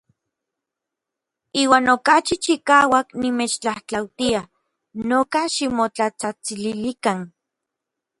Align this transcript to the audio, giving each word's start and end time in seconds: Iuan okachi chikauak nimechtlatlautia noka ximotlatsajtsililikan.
Iuan 1.61 1.85
okachi 1.95 2.35
chikauak 2.43 3.07
nimechtlatlautia 3.21 4.41
noka 5.07 5.41
ximotlatsajtsililikan. 5.53 7.19